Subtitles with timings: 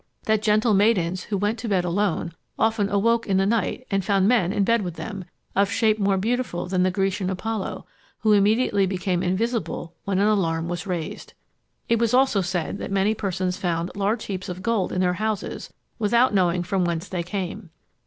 [0.23, 4.27] That gentle maidens, who went to bed alone, often awoke in the night and found
[4.27, 7.85] men in bed with them, of shape more beautiful than the Grecian Apollo,
[8.21, 11.35] who immediately became invisible when an alarm was raised.
[11.87, 15.71] It was also said that many persons found large heaps of gold in their houses
[15.99, 17.69] without knowing from whence they came.